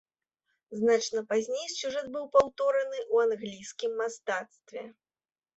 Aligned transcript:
Значна 0.79 1.21
пазней 1.33 1.67
сюжэт 1.77 2.07
быў 2.15 2.25
паўтораны 2.37 2.99
ў 3.13 3.29
англійскім 3.29 3.91
мастацтве. 4.01 4.83